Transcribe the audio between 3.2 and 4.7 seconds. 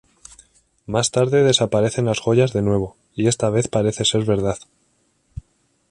esta vez parece ser verdad.